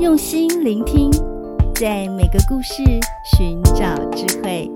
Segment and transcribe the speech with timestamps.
[0.00, 1.10] 用心聆听，
[1.74, 2.84] 在每个故事
[3.36, 4.70] 寻找智慧。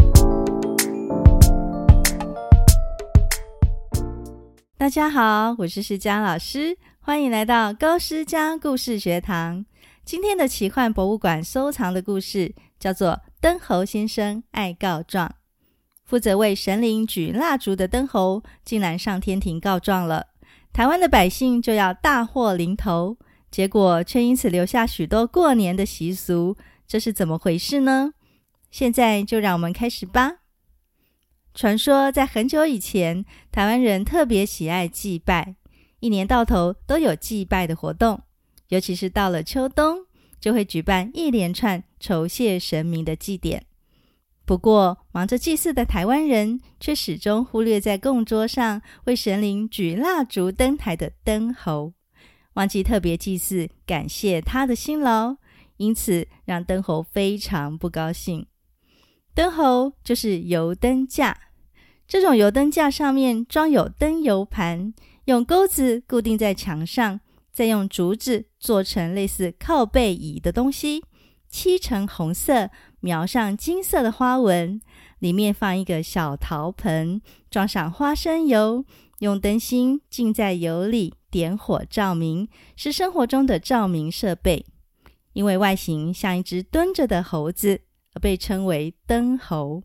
[4.77, 9.65] 大家好，我是诗佳老师，欢迎来到高诗佳故事学堂。
[10.05, 13.11] 今天的奇幻博物馆收藏的故事叫做
[13.41, 15.29] 《灯猴先生爱告状》。
[16.05, 20.27] 负责为神灵举蜡烛的灯猴，竟然上天庭告状了。
[20.73, 23.17] 台湾的百姓就要大祸临头。
[23.53, 26.57] 结果却因此留下许多过年的习俗，
[26.89, 28.15] 这是怎么回事呢？
[28.71, 30.39] 现在就让我们开始吧。
[31.55, 35.57] 传说在很久以前，台湾人特别喜爱祭拜，
[36.01, 38.23] 一年到头都有祭拜的活动，
[38.69, 40.07] 尤其是到了秋冬，
[40.41, 43.67] 就会举办一连串酬谢神明的祭典。
[44.47, 51.93] 不过，忙着祭祀的台湾人却始终忽略在供桌上为神灵举蜡烛灯台的灯猴。
[52.55, 55.37] 忘记特别祭祀，感谢他的辛劳，
[55.79, 58.47] 因此让灯猴非常不高兴。
[59.35, 61.39] 灯猴就是油灯架，
[62.07, 64.93] 这种油灯架上面装有灯油盘，
[65.25, 67.21] 用钩子固定在墙上，
[67.51, 71.03] 再用竹子做成类似靠背椅的东西，
[71.49, 72.71] 漆成红色，
[73.01, 74.79] 描上金色的花纹，
[75.21, 78.85] 里面放一个小陶盆，装上花生油，
[79.21, 81.15] 用灯芯浸在油里。
[81.33, 84.67] 点火照明是生活中的照明设备，
[85.33, 87.81] 因为外形像一只蹲着的猴子，
[88.13, 89.83] 而被称为灯猴。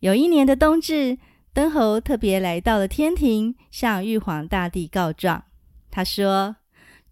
[0.00, 1.16] 有一年的冬至，
[1.52, 5.44] 灯猴特别来到了天庭，向玉皇大帝告状。
[5.92, 6.56] 他说：“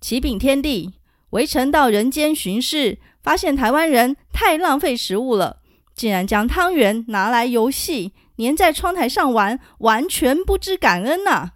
[0.00, 0.94] 启禀天帝，
[1.30, 5.62] 微臣到人间巡视，发现台湾人太浪费食物了，
[5.94, 11.52] 竟然将汤圆拿来游戏，粘在窗台上玩，完全不知感恩呐、！”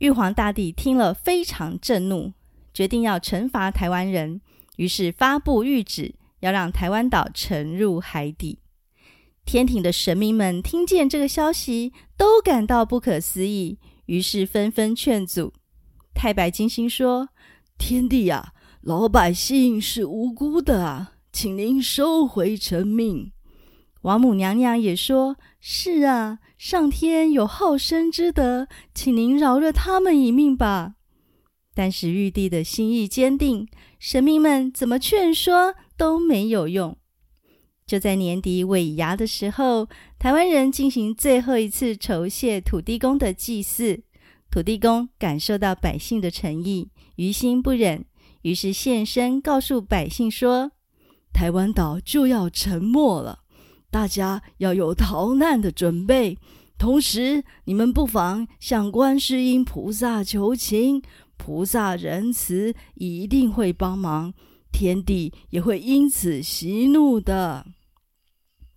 [0.00, 2.32] 玉皇大帝听了非常震怒，
[2.72, 4.40] 决定要惩罚台湾人，
[4.76, 8.60] 于是发布谕旨，要让台湾岛沉入海底。
[9.44, 15.52] 天庭的神明们听见这个消息，都感到不可思议，于是纷纷劝阻。
[16.14, 17.28] 太白金星说
[17.76, 23.32] ：“天帝呀，老百姓是无辜的啊，请您收回成命。”
[24.02, 30.94] 王母娘娘也说：“是啊。”上天有好生之德，请您饶了他们一命吧。
[31.74, 33.66] 但是玉帝的心意坚定，
[33.98, 36.98] 神明们怎么劝说都没有用。
[37.86, 44.02] 就在年底尾牙的时候，台湾人进行最后一次酬谢土地公的祭祀。
[44.50, 48.04] 土地公感受到百姓的诚意，于心不忍，
[48.42, 50.72] 于是现身告诉百姓说
[51.32, 53.39] ：“台湾岛就要沉没了。”
[53.90, 56.38] 大家要有逃难的准备，
[56.78, 61.02] 同时你们不妨向观世音菩萨求情，
[61.36, 64.32] 菩萨仁慈，一定会帮忙，
[64.70, 67.66] 天地也会因此息怒的。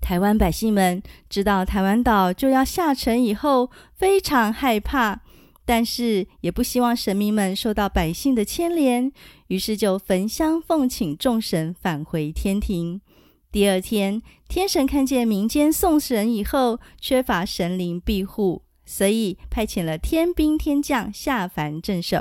[0.01, 5.21] 台湾百姓们知道台湾岛就要下沉以后，非常害怕，
[5.63, 9.09] 但是也不希望神明们受到百姓的牵连，
[9.47, 12.99] 于是就焚香奉请众神返回天庭。
[13.53, 14.19] 第二天，
[14.49, 22.17] 天神看见民间送神以后缺乏神灵庇护，所以派遣了天兵天将下凡镇守。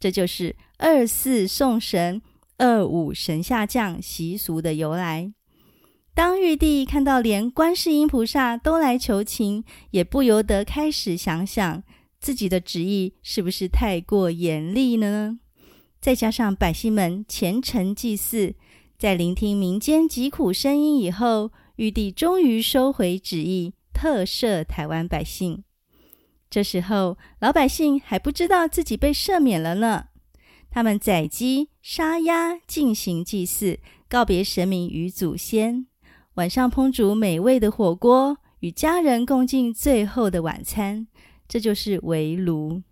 [0.00, 2.22] 这就是二四送神、
[2.56, 5.34] 二五神下降习俗的由来。
[6.14, 11.82] 当玉帝看到连观世音菩萨都来求情，也不由得开始想想
[12.18, 15.38] 自己的旨意是不是太过严厉呢？
[16.00, 18.54] 再加上百姓们虔诚祭祀。
[19.02, 25.64] 在聆听民间疾苦声音以后，玉帝终于收回旨意，特赦台湾百姓。
[26.48, 30.04] 这时候，老百姓还不知道自己被赦免了呢。
[30.70, 35.88] 他们宰鸡杀鸭进行祭祀，告别神明与祖先。
[36.34, 41.08] 晚上烹煮美味的火锅，与家人共进最后的晚餐，
[41.48, 42.82] 这就是围炉。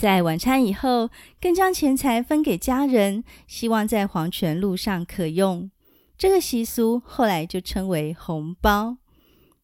[0.00, 5.70] 在晚餐以后，更将钱财分给家人，希望在黄泉路上可用。
[6.16, 8.96] 这个习俗后来就称为红包。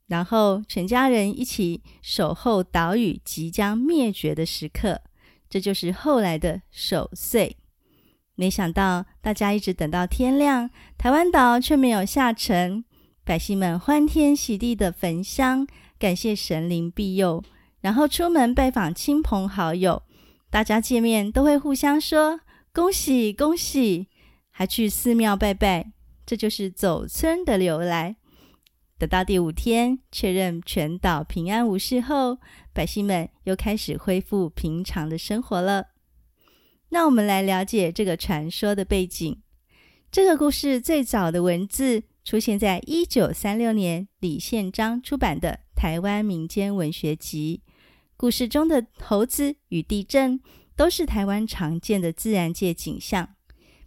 [0.09, 5.01] 然后全家人一起守候岛屿即将灭绝的时刻，
[5.49, 7.57] 这就是后来的守岁。
[8.35, 10.69] 没想到大家一直等到天亮，
[10.99, 12.85] 台湾岛却没有下沉。
[13.25, 15.67] 百姓们欢天喜地的焚香，
[15.99, 17.43] 感谢神灵庇佑，
[17.81, 20.03] 然后出门拜访亲朋好友。
[20.51, 22.41] 大家见面都会互相说
[22.73, 24.09] 恭喜恭喜，
[24.51, 25.93] 还去寺庙拜拜，
[26.25, 28.17] 这就是走村的由来。
[28.99, 32.39] 等到第五天，确认全岛平安无事后，
[32.73, 35.89] 百姓们又开始恢复平常的生活了。
[36.89, 39.43] 那我们来了解这个传说的背景。
[40.11, 47.61] 这个故事最早的文字出现在一九三六年李宪章出版的《台湾民间文学集》。
[48.17, 50.41] 故事中的猴子与地震
[50.75, 53.29] 都是台湾常见的自然界景象。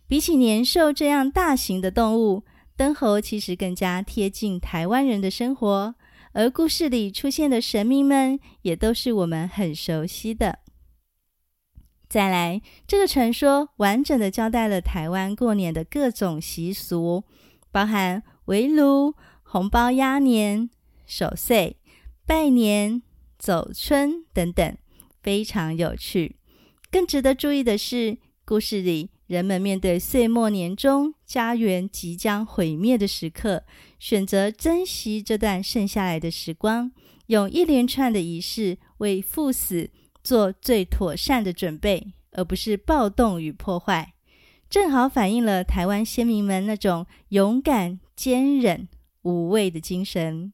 [0.08, 2.44] 比起年兽这样大型的动物，
[2.76, 5.96] 灯猴其实更加贴近台湾人的生活。
[6.34, 10.60] 而故事里出现的神明们，也都是我们很熟悉的。
[12.08, 17.24] 再来，这个传说完整的交代了台湾过年的各种习俗，
[17.72, 20.70] 包含围炉、红包压年、
[21.06, 21.78] 守岁、
[22.26, 23.02] 拜年、
[23.40, 24.78] 走春等等，
[25.24, 26.36] 非常有趣。
[26.92, 33.64] 更值得注意的是，故事里人们面对岁末年终、家园即将毁灭的时刻，
[33.98, 36.92] 选择珍惜这段剩下来的时光，
[37.28, 39.90] 用一连串的仪式为赴死
[40.24, 44.14] 做最妥善的准备，而不是暴动与破坏，
[44.70, 48.90] 正好反映了台湾先民们那种勇敢、坚忍、
[49.22, 50.52] 无畏的精神。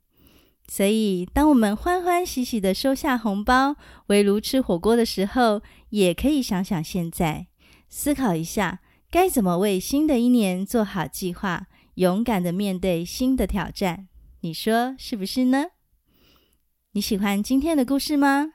[0.68, 3.76] 所以，当我们欢欢喜喜的收下红包、
[4.08, 7.48] 围炉吃火锅的时候，也可以想想现在，
[7.88, 8.82] 思考一下
[9.12, 14.08] 该怎么为新的一年做好计划，勇敢的面对新的挑战。
[14.42, 15.66] 你说是不是呢？
[16.94, 18.54] 你喜欢今天的故事吗？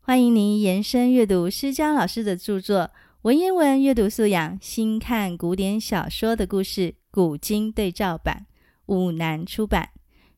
[0.00, 2.80] 欢迎您延伸阅读诗佳老师的著作
[3.22, 8.46] 《文言文阅读素养：新看古典小说的故事古今对照版》，
[8.92, 9.90] 五南出版。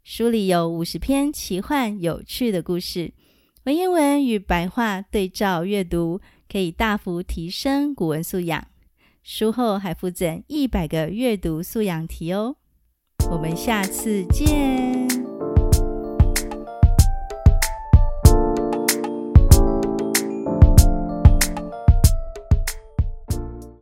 [0.05, 3.15] 书里有五十篇奇幻有趣的故事，
[3.65, 8.67] 文言文与白话对照阅读，可以大幅提升古文素养。
[9.23, 12.57] 书后还附赠一百个阅读素养题哦。
[13.31, 15.14] 我们下次见。